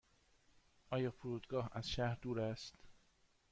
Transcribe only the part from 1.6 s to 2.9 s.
از شهر دور است؟